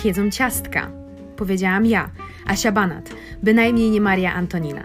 [0.00, 0.90] niech jedzą ciastka.
[1.36, 2.10] Powiedziałam ja,
[2.46, 3.10] Asia Banat,
[3.42, 4.82] bynajmniej nie Maria Antonina.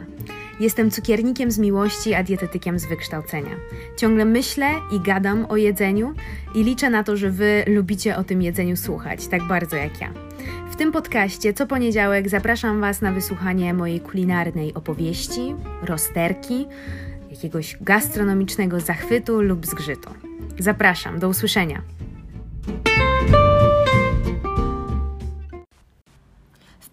[0.59, 3.56] Jestem cukiernikiem z miłości, a dietetykiem z wykształcenia.
[3.97, 6.13] Ciągle myślę i gadam o jedzeniu
[6.56, 10.13] i liczę na to, że Wy lubicie o tym jedzeniu słuchać, tak bardzo jak ja.
[10.71, 16.68] W tym podcaście co poniedziałek zapraszam Was na wysłuchanie mojej kulinarnej opowieści, rozterki,
[17.32, 20.09] jakiegoś gastronomicznego zachwytu lub zgrzytu.
[20.59, 21.82] Zapraszam, do usłyszenia.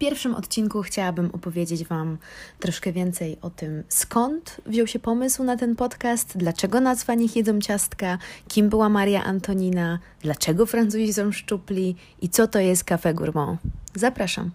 [0.03, 2.19] Pierwszym odcinku chciałabym opowiedzieć Wam
[2.59, 7.61] troszkę więcej o tym, skąd wziął się pomysł na ten podcast, dlaczego nazwa Niech jedzą
[7.61, 13.61] ciastka, kim była Maria Antonina, dlaczego Francuzi są szczupli i co to jest Café Gourmand.
[13.95, 14.51] Zapraszam.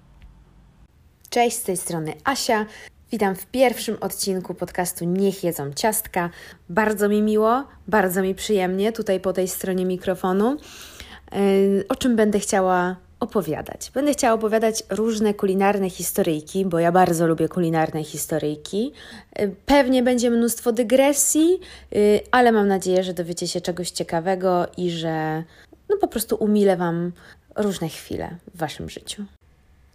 [1.29, 2.65] Cześć, z tej strony Asia.
[3.11, 6.29] Witam w pierwszym odcinku podcastu Niech jedzą ciastka.
[6.69, 10.57] Bardzo mi miło, bardzo mi przyjemnie tutaj po tej stronie mikrofonu.
[11.31, 13.91] Yy, o czym będę chciała opowiadać?
[13.93, 18.93] Będę chciała opowiadać różne kulinarne historyjki, bo ja bardzo lubię kulinarne historyjki.
[19.65, 21.59] Pewnie będzie mnóstwo dygresji,
[21.91, 25.43] yy, ale mam nadzieję, że dowiecie się czegoś ciekawego i że
[25.89, 27.11] no po prostu umilę Wam
[27.55, 29.23] różne chwile w Waszym życiu.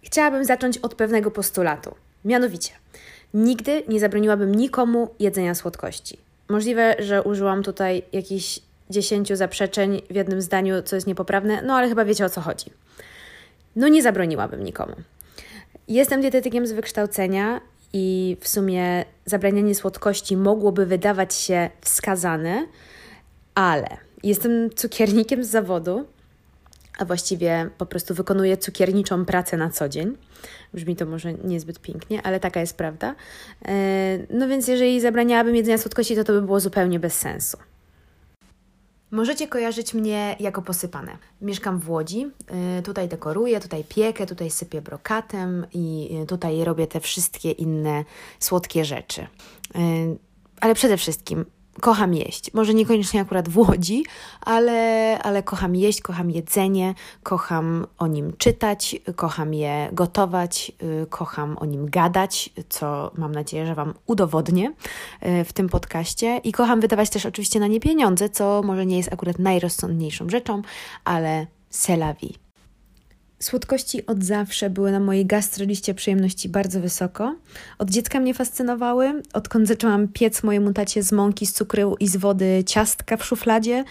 [0.03, 1.95] Chciałabym zacząć od pewnego postulatu.
[2.25, 2.71] Mianowicie,
[3.33, 6.17] nigdy nie zabroniłabym nikomu jedzenia słodkości.
[6.49, 11.89] Możliwe, że użyłam tutaj jakichś dziesięciu zaprzeczeń w jednym zdaniu, co jest niepoprawne, no ale
[11.89, 12.65] chyba wiecie o co chodzi.
[13.75, 14.95] No nie zabroniłabym nikomu.
[15.87, 17.61] Jestem dietetykiem z wykształcenia
[17.93, 22.67] i w sumie zabranianie słodkości mogłoby wydawać się wskazane,
[23.55, 23.87] ale
[24.23, 26.05] jestem cukiernikiem z zawodu,
[26.99, 30.17] a właściwie po prostu wykonuję cukierniczą pracę na co dzień.
[30.73, 33.15] Brzmi to może niezbyt pięknie, ale taka jest prawda.
[34.29, 37.57] No więc jeżeli zabraniałabym jedzenia słodkości, to to by było zupełnie bez sensu.
[39.13, 41.17] Możecie kojarzyć mnie jako posypane.
[41.41, 42.31] Mieszkam w Łodzi,
[42.83, 48.05] tutaj dekoruję, tutaj piekę, tutaj sypię brokatem i tutaj robię te wszystkie inne
[48.39, 49.27] słodkie rzeczy.
[50.61, 51.45] Ale przede wszystkim
[51.81, 52.53] kocham jeść.
[52.53, 54.05] Może niekoniecznie akurat w Łodzi,
[54.41, 60.71] ale, ale kocham jeść, kocham jedzenie, kocham o nim czytać, kocham je gotować,
[61.09, 64.73] kocham o nim gadać, co mam nadzieję, że Wam udowodnię
[65.21, 66.37] w tym podcaście.
[66.43, 70.61] I kocham wydawać też oczywiście na nie pieniądze, co może nie jest akurat najrozsądniejszą rzeczą,
[71.05, 72.42] ale c'est la vie.
[73.43, 77.35] Słodkości od zawsze były na mojej gastroliście przyjemności bardzo wysoko.
[77.77, 82.17] Od dziecka mnie fascynowały, odkąd zaczęłam piec mojemu tacie z mąki, z cukru i z
[82.17, 83.83] wody ciastka w szufladzie,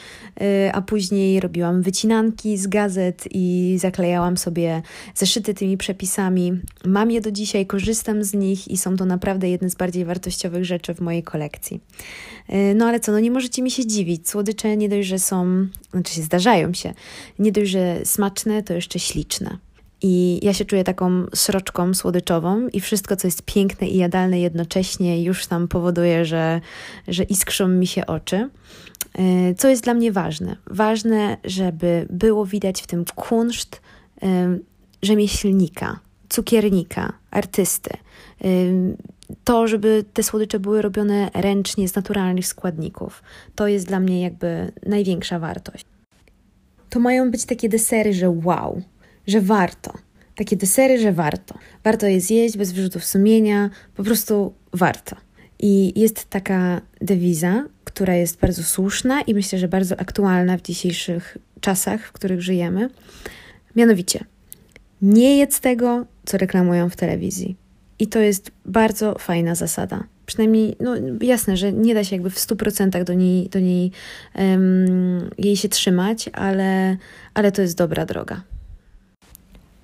[0.73, 4.83] a później robiłam wycinanki z gazet i zaklejałam sobie
[5.15, 6.53] zeszyty tymi przepisami.
[6.85, 10.65] Mam je do dzisiaj, korzystam z nich i są to naprawdę jedne z bardziej wartościowych
[10.65, 11.81] rzeczy w mojej kolekcji.
[12.75, 14.29] No ale co, no nie możecie mi się dziwić.
[14.29, 16.95] Słodycze nie dość, że są, znaczy się zdarzają się,
[17.39, 19.42] nie dość, że smaczne, to jeszcze śliczne.
[20.03, 25.23] I ja się czuję taką sroczką słodyczową i wszystko, co jest piękne i jadalne jednocześnie
[25.25, 26.61] już tam powoduje, że,
[27.09, 28.51] że iskrzą mi się oczy.
[29.59, 30.57] Co jest dla mnie ważne?
[30.67, 33.81] Ważne, żeby było widać w tym kunszt
[35.03, 35.99] rzemieślnika,
[36.29, 37.91] cukiernika, artysty.
[39.45, 43.23] To, żeby te słodycze były robione ręcznie z naturalnych składników,
[43.55, 45.85] to jest dla mnie jakby największa wartość.
[46.91, 48.83] To mają być takie desery, że wow,
[49.27, 49.93] że warto.
[50.35, 51.55] Takie desery, że warto.
[51.85, 55.17] Warto je zjeść bez wyrzutów sumienia, po prostu warto.
[55.59, 61.39] I jest taka dewiza, która jest bardzo słuszna i myślę, że bardzo aktualna w dzisiejszych
[61.61, 62.91] czasach, w których żyjemy.
[63.77, 64.25] Mianowicie,
[65.03, 67.57] nie jedz tego, co reklamują w telewizji.
[67.99, 70.05] I to jest bardzo fajna zasada.
[70.27, 73.91] Przynajmniej, no jasne, że nie da się jakby w 100% do niej, do niej
[74.35, 76.97] um, jej się trzymać, ale,
[77.35, 78.43] ale to jest dobra droga.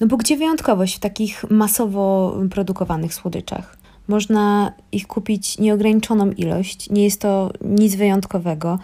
[0.01, 3.79] No bo gdzie wyjątkowość w takich masowo produkowanych słodyczach?
[4.09, 8.79] Można ich kupić nieograniczoną ilość, nie jest to nic wyjątkowego,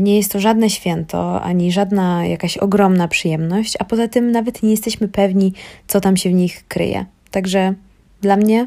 [0.00, 4.70] nie jest to żadne święto ani żadna jakaś ogromna przyjemność, a poza tym nawet nie
[4.70, 5.52] jesteśmy pewni,
[5.86, 7.06] co tam się w nich kryje.
[7.30, 7.74] Także
[8.20, 8.66] dla mnie,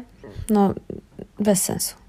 [0.50, 0.74] no,
[1.38, 1.99] bez sensu.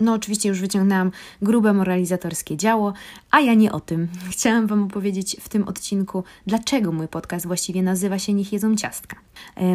[0.00, 1.10] No, oczywiście już wyciągnęłam
[1.42, 2.92] grube moralizatorskie działo,
[3.30, 4.08] a ja nie o tym.
[4.32, 9.16] Chciałam Wam opowiedzieć w tym odcinku, dlaczego mój podcast właściwie nazywa się Niech jedzą ciastka.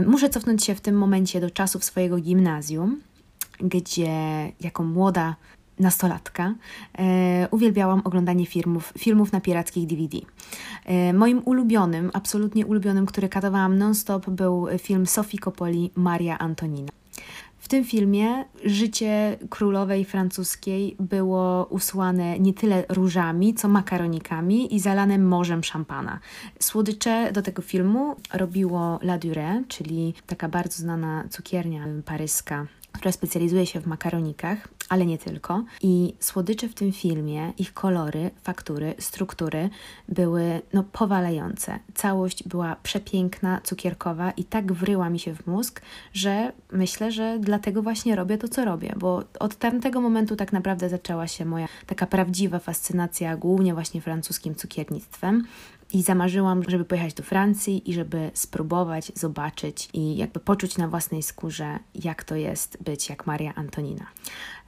[0.06, 3.02] Muszę cofnąć się w tym momencie do czasów swojego gimnazjum,
[3.60, 4.12] gdzie
[4.60, 5.36] jako młoda
[5.80, 6.54] nastolatka
[6.98, 10.18] e, uwielbiałam oglądanie filmów, filmów na pirackich DVD.
[10.86, 17.01] E, moim ulubionym, absolutnie ulubionym, który katowałam non-stop, był film Sofii Coppoli Maria Antonina.
[17.62, 25.18] W tym filmie życie królowej francuskiej było usłane nie tyle różami, co makaronikami i zalane
[25.18, 26.20] morzem szampana.
[26.60, 33.66] Słodycze do tego filmu robiło La Durée, czyli taka bardzo znana cukiernia paryska która specjalizuje
[33.66, 35.64] się w makaronikach, ale nie tylko.
[35.82, 39.70] I słodycze w tym filmie, ich kolory, faktury, struktury
[40.10, 41.80] były no, powalające.
[41.94, 45.82] Całość była przepiękna, cukierkowa i tak wryła mi się w mózg,
[46.14, 50.90] że myślę, że dlatego właśnie robię to, co robię, bo od tamtego momentu tak naprawdę
[50.90, 55.44] zaczęła się moja taka prawdziwa fascynacja głównie właśnie francuskim cukiernictwem.
[55.94, 61.24] I zamarzyłam, żeby pojechać do Francji i żeby spróbować, zobaczyć i jakby poczuć na własnej
[61.24, 64.06] skórze, jak to jest być jak Maria Antonina.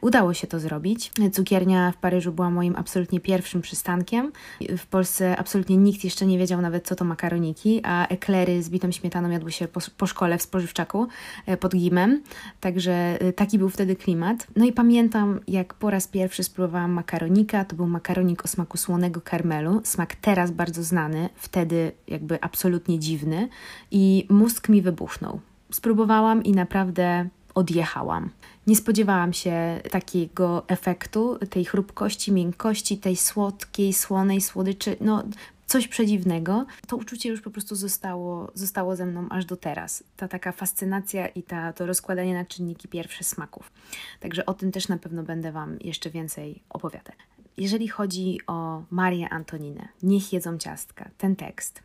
[0.03, 1.11] Udało się to zrobić.
[1.33, 4.31] Cukiernia w Paryżu była moim absolutnie pierwszym przystankiem.
[4.77, 8.91] W Polsce absolutnie nikt jeszcze nie wiedział nawet, co to makaroniki, a eklery z bitą
[8.91, 11.07] śmietaną jadły się po, po szkole w spożywczaku
[11.45, 12.21] e, pod gimem.
[12.59, 14.47] Także e, taki był wtedy klimat.
[14.55, 17.65] No i pamiętam, jak po raz pierwszy spróbowałam makaronika.
[17.65, 19.81] To był makaronik o smaku słonego karmelu.
[19.83, 23.49] Smak teraz bardzo znany, wtedy jakby absolutnie dziwny.
[23.91, 25.39] I mózg mi wybuchnął.
[25.71, 28.29] Spróbowałam i naprawdę odjechałam.
[28.67, 34.95] Nie spodziewałam się takiego efektu, tej chrupkości, miękkości, tej słodkiej, słonej słodyczy.
[35.01, 35.23] No,
[35.65, 36.65] coś przedziwnego.
[36.87, 40.03] To uczucie już po prostu zostało, zostało ze mną aż do teraz.
[40.17, 43.71] Ta taka fascynacja i ta, to rozkładanie na czynniki pierwsze smaków.
[44.19, 47.15] Także o tym też na pewno będę Wam jeszcze więcej opowiadać.
[47.57, 51.83] Jeżeli chodzi o Marię Antoninę, Niech jedzą ciastka, ten tekst,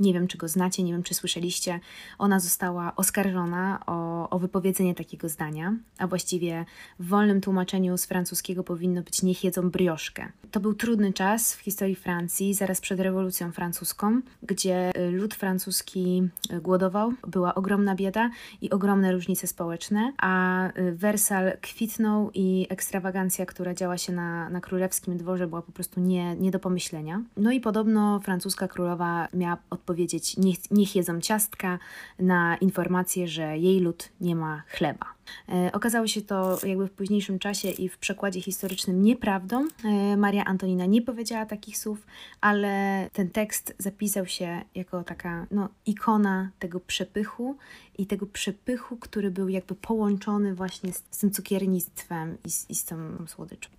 [0.00, 1.80] nie wiem, czy go znacie, nie wiem, czy słyszeliście.
[2.18, 6.64] Ona została oskarżona o, o wypowiedzenie takiego zdania, a właściwie
[6.98, 10.28] w wolnym tłumaczeniu z francuskiego powinno być niech jedzą brioszkę.
[10.50, 16.28] To był trudny czas w historii Francji, zaraz przed rewolucją francuską, gdzie lud francuski
[16.62, 18.30] głodował, była ogromna bieda
[18.60, 20.62] i ogromne różnice społeczne, a
[20.92, 26.36] Wersal kwitnął i ekstrawagancja, która działa się na, na królewskim dworze, była po prostu nie,
[26.36, 27.22] nie do pomyślenia.
[27.36, 31.78] No i podobno francuska królowa miała od powiedzieć niech, niech jedzą ciastka
[32.18, 35.06] na informację, że jej lud nie ma chleba.
[35.48, 39.68] E, okazało się to jakby w późniejszym czasie i w przekładzie historycznym nieprawdą.
[39.84, 42.06] E, Maria Antonina nie powiedziała takich słów,
[42.40, 47.56] ale ten tekst zapisał się jako taka no, ikona tego przepychu
[47.98, 52.74] i tego przepychu, który był jakby połączony właśnie z, z tym cukiernictwem i z, i
[52.74, 53.70] z tą słodyczą.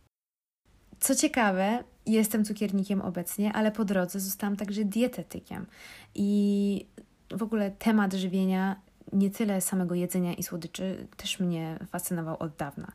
[0.99, 1.83] Co ciekawe,
[2.13, 5.65] jestem cukiernikiem obecnie, ale po drodze zostałam także dietetykiem.
[6.15, 6.85] I
[7.31, 8.75] w ogóle temat żywienia,
[9.13, 12.91] nie tyle samego jedzenia i słodyczy, też mnie fascynował od dawna.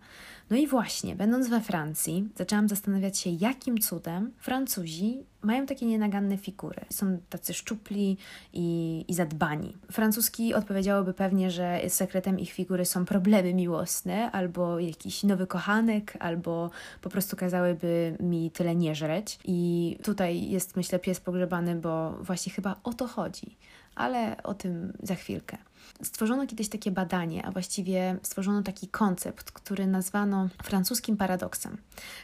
[0.51, 6.37] No i właśnie, będąc we Francji, zaczęłam zastanawiać się, jakim cudem Francuzi mają takie nienaganne
[6.37, 6.81] figury.
[6.91, 8.17] Są tacy szczupli
[8.53, 9.77] i, i zadbani.
[9.93, 16.71] Francuski odpowiedziałoby pewnie, że sekretem ich figury są problemy miłosne, albo jakiś nowy kochanek, albo
[17.01, 19.39] po prostu kazałyby mi tyle nie żreć.
[19.45, 23.57] I tutaj jest, myślę, pies pogrzebany, bo właśnie chyba o to chodzi.
[23.95, 25.59] Ale o tym za chwilkę.
[26.03, 31.77] Stworzono kiedyś takie badanie, a właściwie stworzono taki koncept, który nazwano francuskim paradoksem.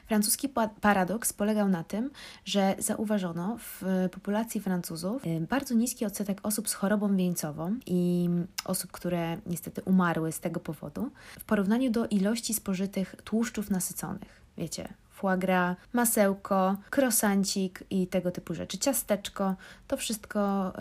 [0.06, 2.10] Francuski pa paradoks polegał na tym,
[2.44, 3.82] że zauważono w
[4.12, 8.28] populacji Francuzów y, bardzo niski odsetek osób z chorobą wieńcową i
[8.64, 11.10] osób, które niestety umarły z tego powodu,
[11.40, 14.40] w porównaniu do ilości spożytych tłuszczów nasyconych.
[14.58, 14.88] Wiecie,
[15.18, 18.78] foie gras, masełko, krosancik i tego typu rzeczy.
[18.78, 19.54] Ciasteczko,
[19.86, 20.72] to wszystko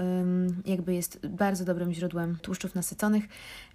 [0.65, 3.23] jakby jest bardzo dobrym źródłem tłuszczów nasyconych,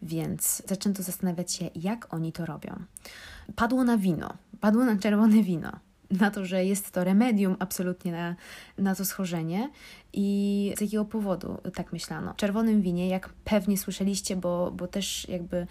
[0.02, 2.74] więc zaczęto zastanawiać się, jak oni to robią.
[3.56, 5.72] Padło na wino, padło na czerwone wino
[6.12, 8.34] na to, że jest to remedium absolutnie na,
[8.78, 9.70] na to schorzenie
[10.12, 12.32] i z jakiego powodu tak myślano.
[12.32, 15.66] W czerwonym winie, jak pewnie słyszeliście, bo, bo też jakby y,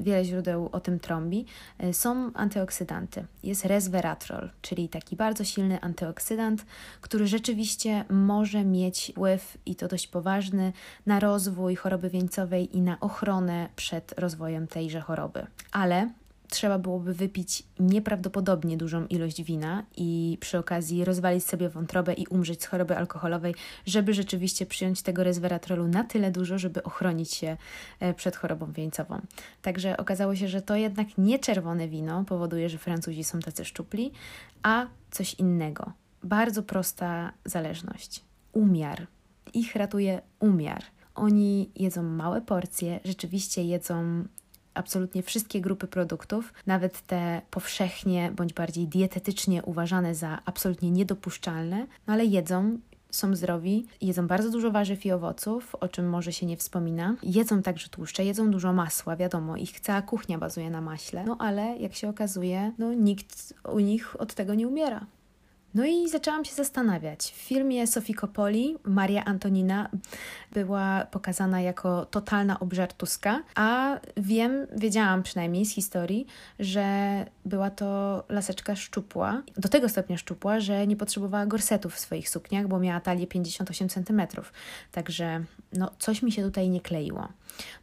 [0.00, 1.46] wiele źródeł o tym trąbi,
[1.84, 3.26] y, są antyoksydanty.
[3.42, 6.66] Jest resveratrol, czyli taki bardzo silny antyoksydant,
[7.00, 10.72] który rzeczywiście może mieć wpływ i to dość poważny
[11.06, 15.46] na rozwój choroby wieńcowej i na ochronę przed rozwojem tejże choroby.
[15.72, 16.10] Ale
[16.52, 22.62] trzeba byłoby wypić nieprawdopodobnie dużą ilość wina i przy okazji rozwalić sobie wątrobę i umrzeć
[22.62, 23.54] z choroby alkoholowej,
[23.86, 27.56] żeby rzeczywiście przyjąć tego resveratrolu na tyle dużo, żeby ochronić się
[28.00, 29.20] e, przed chorobą wieńcową.
[29.62, 34.12] Także okazało się, że to jednak nie czerwone wino powoduje, że Francuzi są tacy szczupli,
[34.62, 35.92] a coś innego.
[36.22, 38.24] Bardzo prosta zależność.
[38.52, 39.06] Umiar.
[39.54, 40.82] Ich ratuje umiar.
[41.14, 44.24] Oni jedzą małe porcje, rzeczywiście jedzą
[44.74, 52.12] absolutnie wszystkie grupy produktów, nawet te powszechnie bądź bardziej dietetycznie uważane za absolutnie niedopuszczalne, no
[52.12, 52.78] ale jedzą
[53.10, 57.16] są zdrowi, jedzą bardzo dużo warzyw i owoców, o czym może się nie wspomina.
[57.22, 61.24] Jedzą także tłuszcze, jedzą dużo masła, wiadomo, ich cała kuchnia bazuje na maśle.
[61.24, 65.06] No ale jak się okazuje, no nikt u nich od tego nie umiera.
[65.74, 67.32] No i zaczęłam się zastanawiać.
[67.32, 69.88] W filmie Sofii Coppoli Maria Antonina
[70.52, 76.26] była pokazana jako totalna obżartuska, a wiem, wiedziałam przynajmniej z historii,
[76.58, 82.28] że była to laseczka szczupła, do tego stopnia szczupła, że nie potrzebowała gorsetów w swoich
[82.28, 84.22] sukniach, bo miała talię 58 cm.
[84.92, 87.28] Także no, coś mi się tutaj nie kleiło.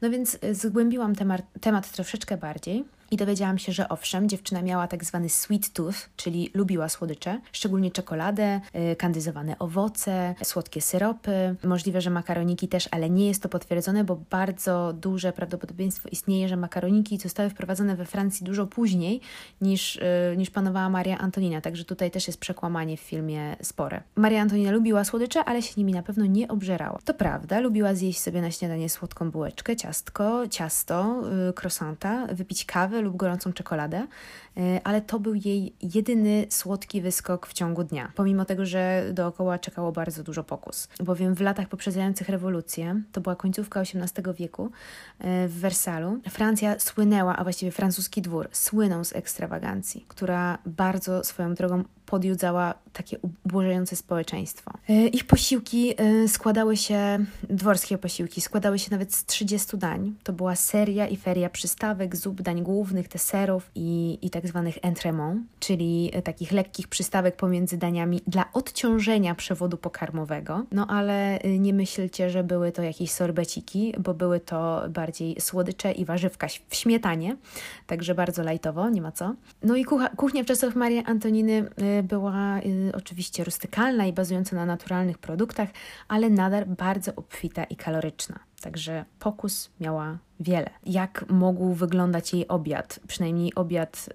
[0.01, 5.05] No więc zgłębiłam temat, temat troszeczkę bardziej i dowiedziałam się, że owszem, dziewczyna miała tak
[5.05, 8.61] zwany sweet tooth, czyli lubiła słodycze, szczególnie czekoladę,
[8.91, 14.15] y, kandyzowane owoce, słodkie syropy, możliwe, że makaroniki też, ale nie jest to potwierdzone, bo
[14.29, 19.21] bardzo duże prawdopodobieństwo istnieje, że makaroniki zostały wprowadzone we Francji dużo później
[19.61, 20.01] niż, y,
[20.37, 24.01] niż panowała Maria Antonina, także tutaj też jest przekłamanie w filmie spore.
[24.15, 26.99] Maria Antonina lubiła słodycze, ale się nimi na pewno nie obżerała.
[27.05, 32.98] To prawda, lubiła zjeść sobie na śniadanie słodką bułeczkę, ciastko, ciasto, y, croissanta, wypić kawę,
[33.01, 34.07] lub gorącą czekoladę,
[34.57, 39.59] e, ale to był jej jedyny słodki wyskok w ciągu dnia, pomimo tego, że dookoła
[39.59, 40.87] czekało bardzo dużo pokus.
[40.99, 44.71] Bowiem w latach poprzedzających rewolucję, to była końcówka XVIII wieku,
[45.19, 51.53] e, w Wersalu, Francja słynęła, a właściwie francuski dwór słynął z ekstrawagancji, która bardzo swoją
[51.53, 54.71] drogą podjudzała takie ubożające społeczeństwo.
[54.89, 60.15] E, ich posiłki e, składały się, dworskie posiłki, składały się nawet z 30 dań.
[60.23, 65.41] To była seria i feria przystawek, zup, dań głównych, deserów i, i tak zwanych entremont,
[65.59, 70.65] czyli e, takich lekkich przystawek pomiędzy daniami dla odciążenia przewodu pokarmowego.
[70.71, 76.05] No ale nie myślcie, że były to jakieś sorbeciki, bo były to bardziej słodycze i
[76.05, 77.37] warzywka w śmietanie,
[77.87, 79.35] także bardzo lajtowo, nie ma co.
[79.63, 81.69] No i kucha, kuchnia w czasach Marii Antoniny
[82.03, 85.69] była y, oczywiście rustykalna i bazująca na naturalnych produktach,
[86.07, 88.39] ale nadal bardzo obfita i kaloryczna.
[88.61, 90.69] Także pokus miała wiele.
[90.85, 94.09] Jak mógł wyglądać jej obiad, przynajmniej obiad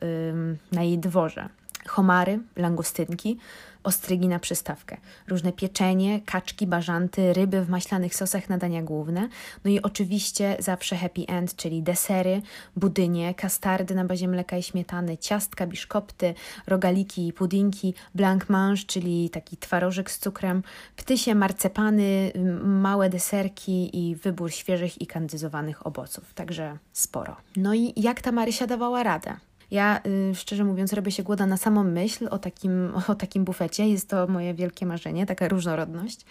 [0.72, 1.48] na jej dworze?
[1.88, 3.38] Homary, langostynki,
[3.84, 4.96] ostrygi na przystawkę,
[5.28, 9.28] różne pieczenie, kaczki, bażanty, ryby w maślanych sosach na dania główne,
[9.64, 12.42] no i oczywiście zawsze happy end, czyli desery,
[12.76, 16.34] budynie, kastardy na bazie mleka i śmietany, ciastka, biszkopty,
[16.66, 20.62] rogaliki i pudinki, blanc mange, czyli taki twarożek z cukrem,
[20.96, 22.32] ptysie, marcepany,
[22.64, 27.36] małe deserki i wybór świeżych i kandyzowanych owoców, także sporo.
[27.56, 29.36] No i jak ta Marysia dawała radę?
[29.74, 33.88] Ja y, szczerze mówiąc robię się głoda na samą myśl o takim, o takim bufecie.
[33.88, 36.24] Jest to moje wielkie marzenie, taka różnorodność.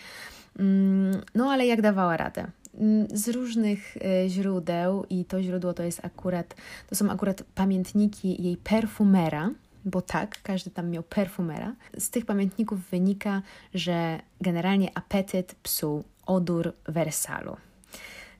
[0.59, 2.47] Mm, no ale jak dawała radę?
[2.77, 6.55] Mm, z różnych y, źródeł i to źródło to jest akurat,
[6.89, 9.50] to są akurat pamiętniki jej perfumera,
[9.85, 11.75] bo tak, każdy tam miał perfumera.
[11.97, 13.41] Z tych pamiętników wynika,
[13.73, 17.57] że generalnie apetyt psuł odór Wersalu.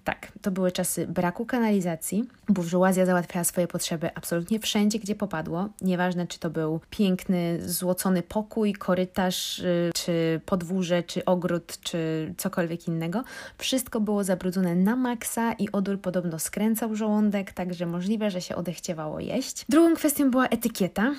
[0.04, 2.24] Tak, to były czasy braku kanalizacji.
[2.50, 5.70] Burżuazja załatwiała swoje potrzeby absolutnie wszędzie, gdzie popadło.
[5.82, 12.88] Nieważne, czy to był piękny, złocony pokój, korytarz, y, czy podwórze, czy ogród, czy cokolwiek
[12.88, 13.24] innego.
[13.58, 19.20] Wszystko było zabrudzone na maksa i odór podobno skręcał żołądek, także możliwe, że się odechciewało
[19.20, 19.66] jeść.
[19.70, 21.12] Drugą kwestią była etykieta,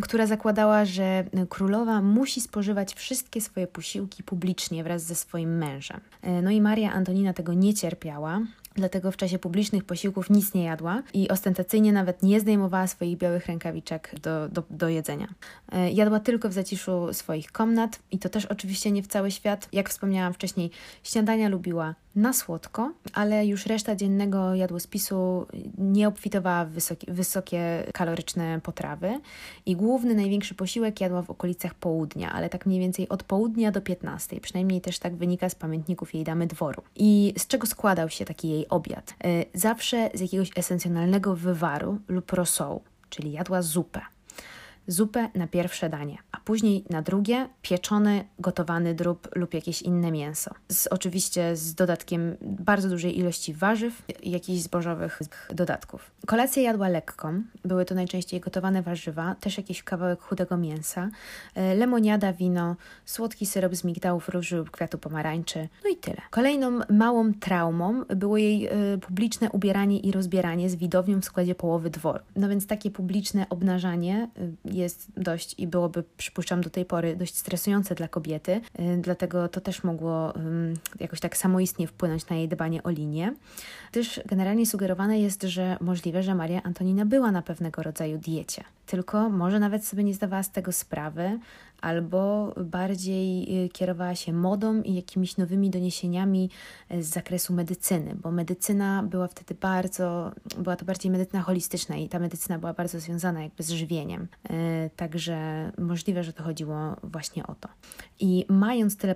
[0.00, 6.00] która zakładała, że królowa musi spożywać wszystkie swoje posiłki publicznie wraz ze swoim mężem.
[6.22, 8.46] E, no i Maria Antonina tego nie cierpiała Wow.
[8.74, 13.46] Dlatego w czasie publicznych posiłków nic nie jadła i ostentacyjnie nawet nie zdejmowała swoich białych
[13.46, 15.28] rękawiczek do, do, do jedzenia.
[15.72, 19.68] E, jadła tylko w zaciszu swoich komnat i to też oczywiście nie w cały świat.
[19.72, 20.70] Jak wspomniałam wcześniej,
[21.02, 25.46] śniadania lubiła na słodko, ale już reszta dziennego jadłospisu
[25.78, 29.20] nie obfitowała w wysokie, wysokie kaloryczne potrawy
[29.66, 33.80] i główny, największy posiłek jadła w okolicach południa, ale tak mniej więcej od południa do
[33.80, 36.82] 15, przynajmniej też tak wynika z pamiętników jej damy dworu.
[36.96, 39.14] I z czego składał się taki jej obiad?
[39.24, 44.00] E, zawsze z jakiegoś esencjonalnego wywaru lub rosołu, czyli jadła zupę
[44.86, 50.50] zupę na pierwsze danie, a później na drugie pieczony, gotowany drób lub jakieś inne mięso.
[50.68, 56.10] Z, oczywiście z dodatkiem bardzo dużej ilości warzyw i jakichś zbożowych dodatków.
[56.26, 61.10] Kolację jadła lekką, były to najczęściej gotowane warzywa, też jakiś kawałek chudego mięsa,
[61.54, 66.16] e, lemoniada, wino, słodki syrop z migdałów, róży lub kwiatu pomarańczy, no i tyle.
[66.30, 71.90] Kolejną małą traumą było jej y, publiczne ubieranie i rozbieranie z widownią w składzie połowy
[71.90, 72.24] dworu.
[72.36, 77.36] No więc takie publiczne obnażanie y, jest dość i byłoby, przypuszczam, do tej pory dość
[77.36, 80.34] stresujące dla kobiety, y, dlatego to też mogło
[81.00, 83.34] jakoś tak samoistnie wpłynąć na jej dbanie o linię.
[83.92, 88.64] Też generalnie sugerowane jest, że możliwe, że Maria Antonina była na pewnego rodzaju diecie.
[88.86, 91.38] Tylko może nawet sobie nie zdawała z tego sprawy,
[91.84, 96.50] albo bardziej y, kierowała się modą i jakimiś nowymi doniesieniami
[96.92, 102.08] y, z zakresu medycyny, bo medycyna była wtedy bardzo, była to bardziej medycyna holistyczna i
[102.08, 104.28] ta medycyna była bardzo związana jakby z żywieniem.
[104.50, 107.68] Y, także możliwe, że to chodziło właśnie o to.
[108.20, 109.14] I mając tyle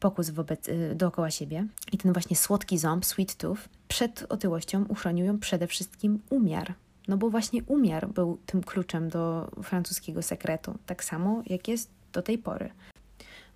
[0.00, 5.38] pokus, wobec, dookoła siebie i ten właśnie słodki ząb, sweet tooth, przed otyłością uchronił ją
[5.38, 6.74] przede wszystkim umiar.
[7.08, 12.22] No bo właśnie umiar był tym kluczem do francuskiego sekretu, tak samo jak jest do
[12.22, 12.70] tej pory.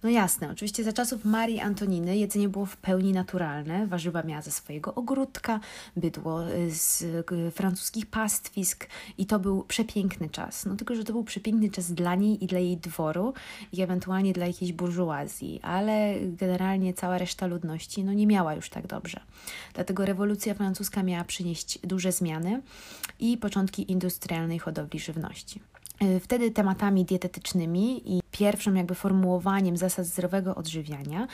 [0.03, 3.87] No jasne, oczywiście za czasów Marii Antoniny jedzenie było w pełni naturalne.
[3.87, 5.61] Warzywa miała ze swojego ogródka,
[5.97, 7.05] bydło y, z
[7.55, 8.87] francuskich pastwisk
[9.19, 10.67] i to był przepiękny czas.
[10.67, 13.35] No tylko, że to był przepiękny czas dla niej i dla jej dworu
[13.73, 18.87] i ewentualnie dla jakiejś burżuazji, ale generalnie cała reszta ludności no nie miała już tak
[18.87, 19.21] dobrze.
[19.75, 22.63] Dlatego rewolucja francuska miała przynieść duże zmiany
[23.21, 25.61] i początki industrialnej hodowli żywności.
[26.03, 31.27] Y, wtedy tematami dietetycznymi i pierwszym jakby formułowaniem zasad zdrowego odżywiania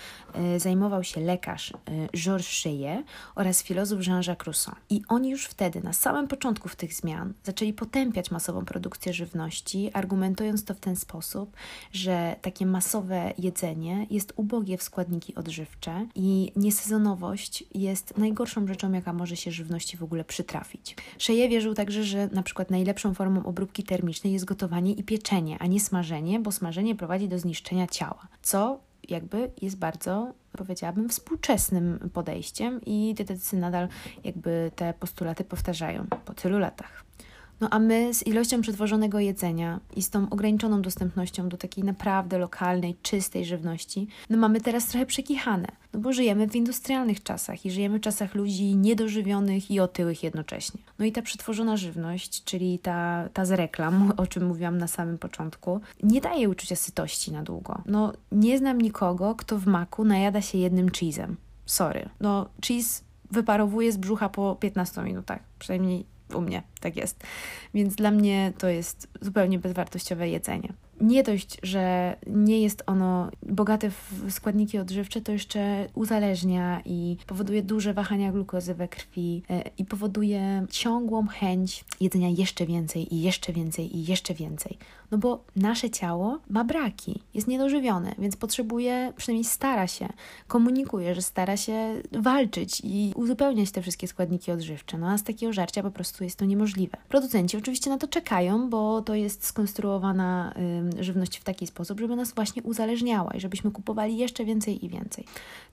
[0.56, 1.74] y, zajmował się lekarz y,
[2.16, 4.74] Georges Cheyet oraz filozof Jean-Jacques Rousseau.
[4.90, 10.64] I oni już wtedy, na samym początku tych zmian, zaczęli potępiać masową produkcję żywności, argumentując
[10.64, 11.56] to w ten sposób,
[11.92, 19.12] że takie masowe jedzenie jest ubogie w składniki odżywcze i niesezonowość jest najgorszą rzeczą, jaka
[19.12, 20.96] może się żywności w ogóle przytrafić.
[21.26, 25.66] Cheyet wierzył także, że na przykład najlepszą formą obróbki termicznej jest gotowanie i pieczenie, a
[25.66, 32.80] nie smażenie, bo smażenie prowadzi do zniszczenia ciała, co jakby jest bardzo, powiedziałabym, współczesnym podejściem
[32.86, 33.88] i dietetycy nadal
[34.24, 37.04] jakby te postulaty powtarzają po tylu latach.
[37.60, 42.38] No a my z ilością przetworzonego jedzenia i z tą ograniczoną dostępnością do takiej naprawdę
[42.38, 47.70] lokalnej, czystej żywności, no mamy teraz trochę przekichane, no bo żyjemy w industrialnych czasach i
[47.70, 50.80] żyjemy w czasach ludzi niedożywionych i otyłych jednocześnie.
[50.98, 55.18] No i ta przetworzona żywność, czyli ta, ta z reklam, o czym mówiłam na samym
[55.18, 57.82] początku, nie daje uczucia sytości na długo.
[57.86, 61.34] No nie znam nikogo, kto w maku najada się jednym cheese'em.
[61.66, 62.08] Sorry.
[62.20, 67.24] No cheese wyparowuje z brzucha po 15 minutach, przynajmniej u mnie tak jest.
[67.74, 73.90] Więc dla mnie to jest zupełnie bezwartościowe jedzenie nie dość, że nie jest ono bogate
[73.90, 79.84] w składniki odżywcze, to jeszcze uzależnia i powoduje duże wahania glukozy we krwi e, i
[79.84, 84.78] powoduje ciągłą chęć jedzenia jeszcze więcej i jeszcze więcej i jeszcze więcej.
[85.10, 90.08] No bo nasze ciało ma braki, jest niedożywione, więc potrzebuje, przynajmniej stara się,
[90.48, 94.98] komunikuje, że stara się walczyć i uzupełniać te wszystkie składniki odżywcze.
[94.98, 96.98] No a z takiego żarcia po prostu jest to niemożliwe.
[97.08, 100.54] Producenci oczywiście na to czekają, bo to jest skonstruowana
[101.00, 105.24] żywność w taki sposób, żeby nas właśnie uzależniała i żebyśmy kupowali jeszcze więcej i więcej.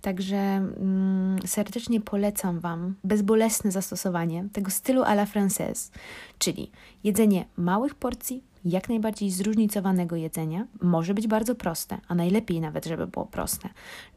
[0.02, 5.92] Także mm, serdecznie polecam Wam bezbolesne zastosowanie tego stylu à la française,
[6.40, 6.72] czyli
[7.04, 13.08] jedzenie małych porcji jak najbardziej zróżnicowanego jedzenia może być bardzo proste, a najlepiej nawet, żeby
[13.08, 13.70] było proste,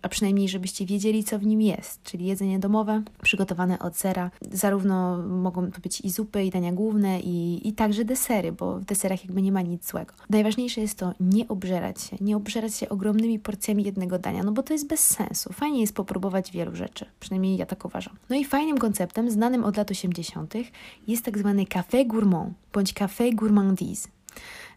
[0.02, 4.30] a przynajmniej żebyście wiedzieli, co w nim jest, czyli jedzenie domowe, przygotowane od zera.
[4.52, 8.84] Zarówno mogą to być i zupy, i dania główne, i, i także desery, bo w
[8.84, 10.14] deserach jakby nie ma nic złego.
[10.30, 14.62] Najważniejsze jest to nie obżerać się, nie obżerać się ogromnymi porcjami jednego dania, no bo
[14.62, 15.52] to jest bez sensu.
[15.52, 18.16] Fajnie jest popróbować wielu rzeczy, przynajmniej ja tak uważam.
[18.30, 20.54] No i fajnym konceptem, znanym od lat 80.,
[21.06, 24.08] jest tak zwany café gourmand bądź café gourmandise.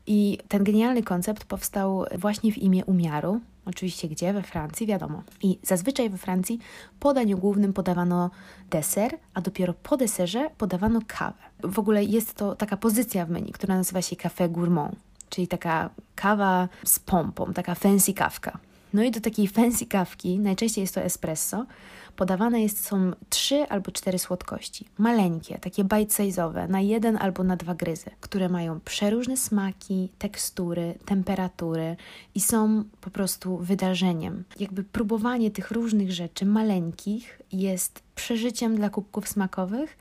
[0.08, 3.42] I ten genialny koncept powstał właśnie w imię umiaru.
[3.66, 4.34] Oczywiście gdzie?
[4.34, 5.24] We Francji, wiadomo.
[5.42, 6.60] I zazwyczaj we Francji
[7.00, 8.32] po daniu głównym podawano
[8.70, 11.38] deser, a dopiero po deserze podawano kawę.
[11.64, 14.96] W ogóle jest to taka pozycja w menu, która nazywa się café gourmand,
[15.30, 18.60] czyli taka kawa z pompą, taka fancy kawka.
[18.94, 21.66] No i do takiej fancy kawki, najczęściej jest to espresso,
[22.16, 24.86] podawane jest, są trzy albo cztery słodkości.
[24.98, 31.96] Maleńkie, takie bite-size'owe, na jeden albo na dwa gryzy, które mają przeróżne smaki, tekstury, temperatury
[32.36, 34.44] i są po prostu wydarzeniem.
[34.60, 39.98] Jakby próbowanie tych różnych rzeczy maleńkich jest przeżyciem dla kubków smakowych,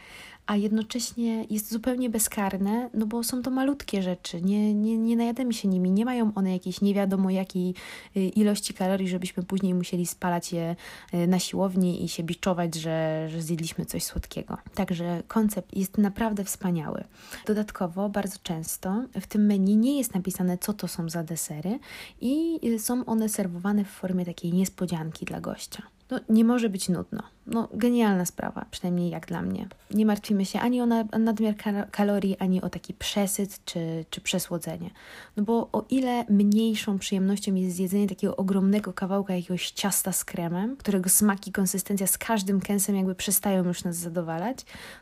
[0.50, 5.52] a jednocześnie jest zupełnie bezkarne, no bo są to malutkie rzeczy, nie, nie, nie najadamy
[5.52, 7.74] się nimi, nie mają one jakiejś nie wiadomo jakiej
[8.16, 10.76] y, ilości kalorii, żebyśmy później musieli spalać je
[11.14, 14.58] y, na siłowni i się biczować, że, że zjedliśmy coś słodkiego.
[14.74, 17.04] Także koncept jest naprawdę wspaniały.
[17.46, 21.78] Dodatkowo bardzo często w tym menu nie jest napisane, co to są za desery
[22.20, 25.82] i y, są one serwowane w formie takiej niespodzianki dla gościa.
[26.10, 27.22] No, nie może być nudno.
[27.46, 29.68] No, genialna sprawa, przynajmniej jak dla mnie.
[29.90, 30.86] Nie martwimy się ani o
[31.18, 31.54] nadmiar
[31.90, 34.90] kalorii, ani o taki przesyt czy, czy przesłodzenie.
[35.36, 40.76] No bo o ile mniejszą przyjemnością jest zjedzenie takiego ogromnego kawałka jakiegoś ciasta z kremem,
[40.76, 44.58] którego smak i konsystencja z każdym kęsem jakby przestają już nas zadowalać,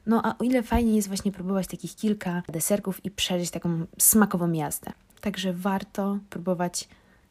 [0.07, 4.53] no a o ile fajnie jest właśnie próbować takich kilka deserków i przeżyć taką smakową
[4.53, 4.92] jazdę.
[5.21, 6.88] Także warto próbować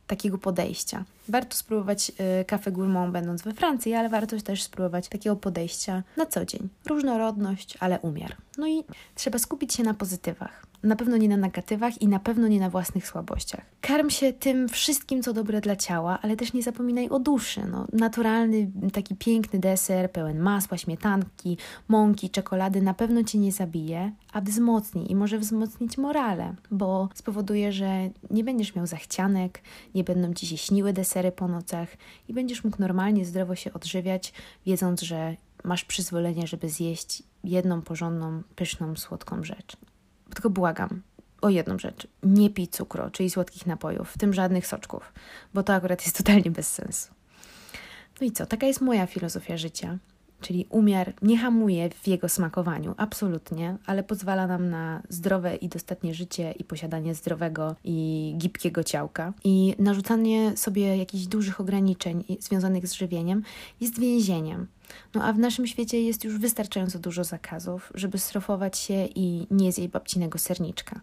[0.08, 1.04] takiego podejścia.
[1.30, 6.26] Warto spróbować y, kawę gourmand będąc we Francji, ale warto też spróbować takiego podejścia na
[6.26, 6.70] co dzień.
[6.86, 8.36] Różnorodność, ale umiar.
[8.58, 8.84] No i
[9.15, 10.67] trzeba skupić się na pozytywach.
[10.84, 13.66] Na pewno nie na negatywach i na pewno nie na własnych słabościach.
[13.82, 17.62] Karm się tym wszystkim, co dobre dla ciała, ale też nie zapominaj o duszy.
[17.72, 24.12] No, naturalny, taki piękny deser, pełen masła, śmietanki, mąki, czekolady na pewno cię nie zabije,
[24.34, 29.62] a wzmocni i może wzmocnić morale, bo spowoduje, że nie będziesz miał zachcianek,
[29.96, 31.90] nie będą ci się śniły desery po nocach
[32.28, 34.34] i będziesz mógł normalnie, zdrowo się odżywiać,
[34.66, 39.78] wiedząc, że masz przyzwolenie, żeby zjeść jedną porządną, pyszną, słodką rzecz.
[40.34, 41.02] Tylko błagam
[41.42, 42.08] o jedną rzecz.
[42.24, 45.13] Nie pij cukru, czyli słodkich napojów, w tym żadnych soczków,
[45.54, 47.13] bo to akurat jest totalnie bez sensu.
[48.22, 48.46] No i co?
[48.46, 49.98] Taka jest moja filozofia życia.
[50.41, 56.13] Czyli umiar nie hamuje w jego smakowaniu, absolutnie, ale pozwala nam na zdrowe i dostatnie
[56.13, 59.34] życie i posiadanie zdrowego i gibkiego ciałka.
[59.43, 63.43] I narzucanie sobie jakichś dużych ograniczeń związanych z żywieniem
[63.82, 64.67] jest więzieniem.
[65.15, 69.71] No a w naszym świecie jest już wystarczająco dużo zakazów, żeby strofować się i nie
[69.71, 71.02] zjeść babcinego serniczka.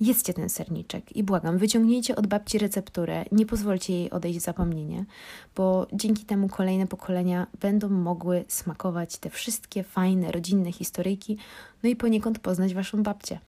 [0.00, 5.04] Jedzcie ten serniczek i błagam, wyciągnijcie od babci recepturę, nie pozwólcie jej odejść w zapomnienie,
[5.56, 11.38] bo dzięki temu kolejne pokolenia będą mogły smakować te wszystkie fajne, rodzinne historyjki,
[11.82, 13.38] no i poniekąd poznać waszą babcię.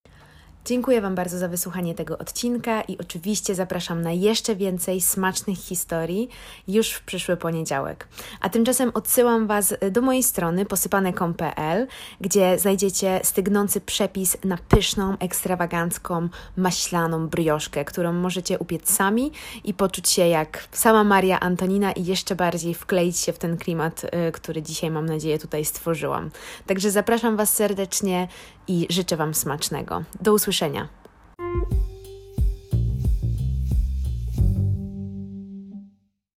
[0.66, 6.28] Dziękuję Wam bardzo za wysłuchanie tego odcinka i oczywiście zapraszam na jeszcze więcej smacznych historii
[6.68, 8.08] już w przyszły poniedziałek.
[8.40, 11.86] A tymczasem odsyłam Was do mojej strony posypane.com.pl,
[12.20, 19.32] gdzie znajdziecie stygnący przepis na pyszną, ekstrawagancką, maślaną brioszkę, którą możecie upiec sami
[19.64, 24.04] i poczuć się jak sama Maria Antonina i jeszcze bardziej wkleić się w ten klimat,
[24.04, 26.30] y, który dzisiaj mam nadzieję tutaj stworzyłam.
[26.66, 28.28] Także zapraszam Was serdecznie
[28.68, 30.02] i życzę Wam smacznego.
[30.20, 30.88] Do usłyszenia.